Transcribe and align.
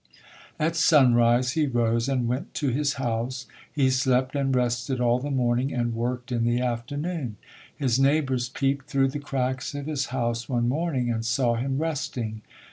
At 0.59 0.75
sunrise 0.75 1.51
he 1.51 1.67
rose 1.67 2.09
and 2.09 2.27
went 2.27 2.55
to 2.55 2.69
his 2.69 2.93
house. 2.93 3.45
He 3.71 3.91
slept 3.91 4.35
and 4.35 4.55
rested 4.55 4.99
all 4.99 5.19
the 5.19 5.29
morning 5.29 5.71
and 5.71 5.93
worked 5.93 6.31
in 6.31 6.43
the 6.43 6.59
afternoon. 6.59 7.37
His 7.77 7.99
neighbors 7.99 8.49
peeped 8.49 8.87
through 8.87 9.09
the 9.09 9.19
cracks 9.19 9.75
of 9.75 9.85
his 9.85 10.07
house 10.07 10.49
one 10.49 10.67
morning 10.67 11.11
and 11.11 11.23
saw 11.23 11.53
him 11.53 11.77
resting. 11.77 12.41